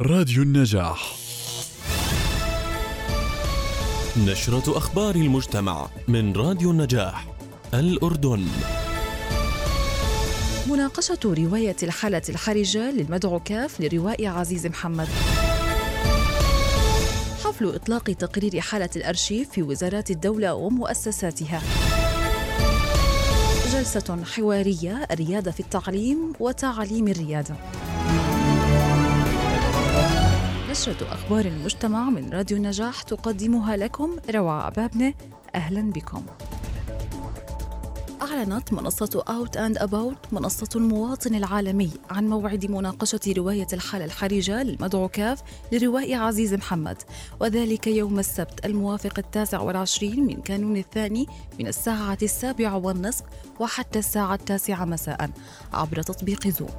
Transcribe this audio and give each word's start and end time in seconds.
راديو 0.00 0.42
النجاح. 0.42 1.14
نشرة 4.26 4.78
أخبار 4.78 5.14
المجتمع 5.14 5.88
من 6.08 6.32
راديو 6.32 6.70
النجاح 6.70 7.26
الأردن. 7.74 8.46
مناقشة 10.70 11.18
رواية 11.24 11.76
الحالة 11.82 12.22
الحرجة 12.28 12.90
للمدعو 12.90 13.40
كاف 13.40 13.80
لروائي 13.80 14.26
عزيز 14.26 14.66
محمد. 14.66 15.08
حفل 17.44 17.74
إطلاق 17.74 18.04
تقرير 18.04 18.60
حالة 18.60 18.90
الأرشيف 18.96 19.50
في 19.50 19.62
وزارات 19.62 20.10
الدولة 20.10 20.54
ومؤسساتها. 20.54 21.62
جلسة 23.72 24.24
حوارية 24.24 25.06
الريادة 25.10 25.50
في 25.50 25.60
التعليم 25.60 26.32
وتعليم 26.40 27.08
الريادة 27.08 27.54
نشرة 30.74 31.12
أخبار 31.12 31.44
المجتمع 31.44 32.10
من 32.10 32.30
راديو 32.32 32.56
النجاح 32.56 33.02
تقدمها 33.02 33.76
لكم 33.76 34.16
روى 34.30 34.50
عبابنة 34.50 35.14
أهلا 35.54 35.92
بكم. 35.92 36.22
أعلنت 38.22 38.72
منصة 38.72 39.24
أوت 39.28 39.56
أند 39.56 39.78
أباوت 39.78 40.16
منصة 40.32 40.68
المواطن 40.76 41.34
العالمي 41.34 41.90
عن 42.10 42.28
موعد 42.28 42.66
مناقشة 42.66 43.20
رواية 43.36 43.66
الحالة 43.72 44.04
الحرجة 44.04 44.62
للمدعو 44.62 45.08
كاف 45.08 45.42
لروائي 45.72 46.14
عزيز 46.14 46.54
محمد. 46.54 47.02
وذلك 47.40 47.86
يوم 47.86 48.18
السبت 48.18 48.66
الموافق 48.66 49.18
التاسع 49.18 49.60
والعشرين 49.60 50.26
من 50.26 50.42
كانون 50.42 50.76
الثاني 50.76 51.26
من 51.58 51.66
الساعة 51.66 52.18
السابعة 52.22 52.76
والنصف 52.76 53.24
وحتى 53.60 53.98
الساعة 53.98 54.34
التاسعة 54.34 54.84
مساء 54.84 55.30
عبر 55.72 56.02
تطبيق 56.02 56.48
زوم 56.48 56.70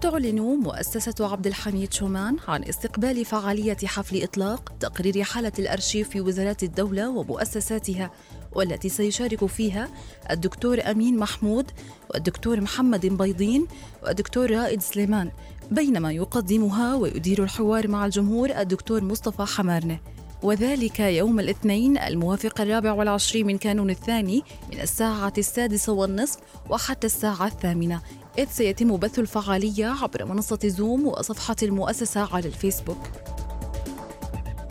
تعلن 0.00 0.40
مؤسسة 0.40 1.14
عبد 1.32 1.46
الحميد 1.46 1.92
شومان 1.92 2.36
عن 2.48 2.64
استقبال 2.64 3.24
فعالية 3.24 3.76
حفل 3.84 4.22
إطلاق 4.22 4.72
تقرير 4.80 5.22
حالة 5.22 5.52
الأرشيف 5.58 6.08
في 6.08 6.20
وزارات 6.20 6.62
الدولة 6.62 7.10
ومؤسساتها 7.10 8.10
والتي 8.52 8.88
سيشارك 8.88 9.46
فيها 9.46 9.88
الدكتور 10.30 10.80
أمين 10.90 11.18
محمود 11.18 11.70
والدكتور 12.10 12.60
محمد 12.60 13.06
بيضين 13.06 13.66
والدكتور 14.02 14.50
رائد 14.50 14.80
سليمان 14.82 15.30
بينما 15.70 16.12
يقدمها 16.12 16.94
ويدير 16.94 17.42
الحوار 17.42 17.88
مع 17.88 18.06
الجمهور 18.06 18.50
الدكتور 18.50 19.04
مصطفى 19.04 19.42
حمارنة. 19.42 19.98
وذلك 20.42 21.00
يوم 21.00 21.40
الاثنين 21.40 21.98
الموافق 21.98 22.60
الرابع 22.60 22.92
والعشرين 22.92 23.46
من 23.46 23.58
كانون 23.58 23.90
الثاني 23.90 24.42
من 24.72 24.80
الساعة 24.80 25.32
السادسة 25.38 25.92
والنصف 25.92 26.38
وحتى 26.70 27.06
الساعة 27.06 27.46
الثامنة. 27.46 28.00
إذ 28.38 28.46
سيتم 28.50 28.96
بث 28.96 29.18
الفعالية 29.18 29.86
عبر 29.86 30.24
منصة 30.24 30.58
زوم 30.64 31.06
وصفحة 31.06 31.56
المؤسسة 31.62 32.34
على 32.34 32.46
الفيسبوك. 32.46 32.98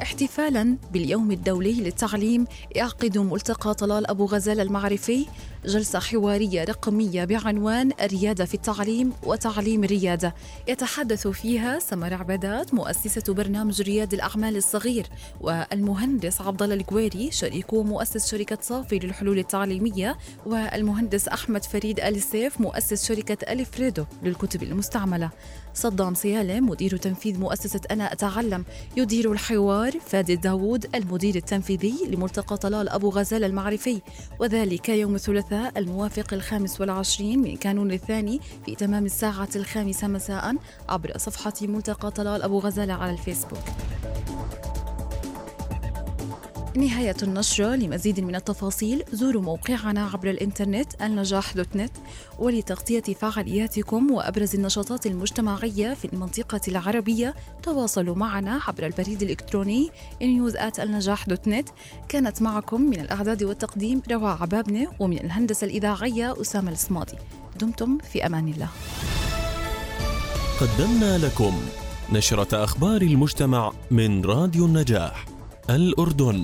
احتفالا 0.01 0.77
باليوم 0.93 1.31
الدولي 1.31 1.73
للتعليم 1.73 2.45
يعقد 2.75 3.17
ملتقى 3.17 3.73
طلال 3.73 4.07
أبو 4.07 4.25
غزال 4.25 4.59
المعرفي 4.59 5.25
جلسة 5.65 5.99
حوارية 5.99 6.63
رقمية 6.63 7.25
بعنوان 7.25 7.91
الريادة 8.01 8.45
في 8.45 8.53
التعليم 8.53 9.13
وتعليم 9.23 9.83
الريادة. 9.83 10.35
يتحدث 10.67 11.27
فيها 11.27 11.79
سمر 11.79 12.13
عبادات 12.13 12.73
مؤسسة 12.73 13.33
برنامج 13.33 13.81
رياد 13.81 14.13
الأعمال 14.13 14.57
الصغير 14.57 15.07
والمهندس 15.41 16.41
عبد 16.41 16.61
الله 16.61 16.75
القويري 16.75 17.31
شريك 17.31 17.73
ومؤسس 17.73 18.31
شركة 18.31 18.57
صافي 18.61 18.99
للحلول 18.99 19.39
التعليمية 19.39 20.17
والمهندس 20.45 21.27
أحمد 21.27 21.63
فريد 21.63 21.99
آل 21.99 22.16
السيف 22.16 22.61
مؤسس 22.61 23.07
شركة 23.07 23.51
ألف 23.51 23.79
ريدو 23.79 24.05
للكتب 24.23 24.63
المستعملة. 24.63 25.29
صدام 25.73 26.13
سيالة 26.13 26.59
مدير 26.59 26.97
تنفيذ 26.97 27.39
مؤسسة 27.39 27.81
أنا 27.91 28.13
أتعلم 28.13 28.66
يدير 28.97 29.31
الحوار 29.31 29.84
فادي 29.91 30.36
داوود 30.36 30.95
المدير 30.95 31.36
التنفيذي 31.36 31.95
لملتقى 32.09 32.58
طلال 32.58 32.89
أبو 32.89 33.09
غزال 33.09 33.44
المعرفي. 33.44 34.01
وذلك 34.40 34.90
يوم 34.90 35.16
الثلاثاء 35.16 35.79
الموافق 35.79 36.34
الخامس 36.34 36.81
والعشرين 36.81 37.40
من 37.40 37.56
كانون 37.56 37.91
الثاني 37.91 38.40
في 38.66 38.75
تمام 38.75 39.06
الساعة 39.06 39.50
الخامسة 39.56 40.07
مساء 40.07 40.56
عبر 40.90 41.18
صفحة 41.18 41.53
ملتقى 41.62 42.12
طلال 42.12 42.41
أبو 42.41 42.59
غزال 42.59 42.91
على 42.91 43.12
الفيسبوك. 43.12 43.63
نهاية 46.78 47.16
النشرة 47.24 47.75
لمزيد 47.75 48.19
من 48.19 48.36
التفاصيل 48.36 49.03
زوروا 49.12 49.41
موقعنا 49.41 50.06
عبر 50.13 50.30
الإنترنت 50.30 51.02
النجاح 51.02 51.53
دوت 51.53 51.75
نت 51.75 51.91
ولتغطية 52.40 53.02
فعالياتكم 53.02 54.12
وأبرز 54.12 54.56
النشاطات 54.56 55.06
المجتمعية 55.06 55.94
في 55.94 56.06
المنطقة 56.06 56.62
العربية. 56.68 57.36
تواصلوا 57.63 58.16
معنا 58.16 58.59
عبر 58.68 58.86
البريد 58.86 59.22
الإلكتروني 59.22 59.90
news 60.22 60.80
النجاح 60.80 61.28
دوت 61.28 61.47
نت 61.47 61.69
كانت 62.09 62.41
معكم 62.41 62.81
من 62.81 63.00
الإعداد 63.00 63.44
والتقديم 63.44 64.02
روى 64.12 64.38
عبابنة 64.42 64.88
ومن 65.00 65.18
الهندسة 65.18 65.66
الإذاعية 65.66 66.42
أسامة 66.42 66.72
الصمادي. 66.72 67.18
دمتم 67.59 67.97
في 67.97 68.25
أمان 68.25 68.47
الله. 68.47 68.69
قدمنا 70.62 71.18
لكم 71.18 71.62
نشرة 72.12 72.63
أخبار 72.63 73.02
المجتمع 73.02 73.72
من 73.92 74.25
راديو 74.25 74.66
النجاح. 74.66 75.34
الأردن. 75.69 76.43